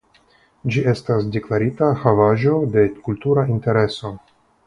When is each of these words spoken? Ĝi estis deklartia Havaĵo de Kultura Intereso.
Ĝi 0.75 0.83
estis 0.93 1.27
deklartia 1.35 1.89
Havaĵo 2.05 2.55
de 2.77 2.85
Kultura 3.09 3.47
Intereso. 3.57 4.13